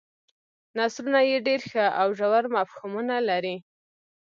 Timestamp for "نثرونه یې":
0.77-1.37